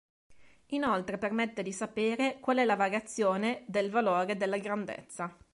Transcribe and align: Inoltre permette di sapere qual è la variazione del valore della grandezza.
Inoltre 0.69 1.19
permette 1.19 1.61
di 1.61 1.71
sapere 1.71 2.39
qual 2.39 2.57
è 2.57 2.63
la 2.65 2.75
variazione 2.75 3.63
del 3.67 3.91
valore 3.91 4.35
della 4.35 4.57
grandezza. 4.57 5.37